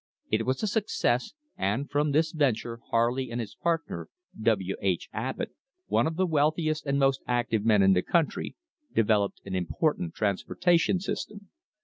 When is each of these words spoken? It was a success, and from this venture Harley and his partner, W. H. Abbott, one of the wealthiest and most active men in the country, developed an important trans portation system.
It 0.31 0.47
was 0.47 0.63
a 0.63 0.67
success, 0.67 1.33
and 1.55 1.87
from 1.87 2.11
this 2.11 2.31
venture 2.31 2.79
Harley 2.89 3.29
and 3.29 3.39
his 3.39 3.53
partner, 3.53 4.09
W. 4.41 4.75
H. 4.81 5.07
Abbott, 5.13 5.51
one 5.85 6.07
of 6.07 6.15
the 6.15 6.25
wealthiest 6.25 6.87
and 6.87 6.97
most 6.97 7.21
active 7.27 7.63
men 7.63 7.83
in 7.83 7.93
the 7.93 8.01
country, 8.01 8.55
developed 8.95 9.41
an 9.45 9.53
important 9.53 10.15
trans 10.15 10.43
portation 10.43 10.99
system. 10.99 11.49